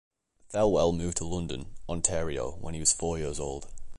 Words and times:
Thelwell 0.51 0.97
moved 0.97 1.17
to 1.17 1.25
London, 1.25 1.75
Ontario 1.87 2.53
when 2.59 2.73
he 2.73 2.79
was 2.79 2.91
four 2.91 3.19
years 3.19 3.39
old. 3.39 3.67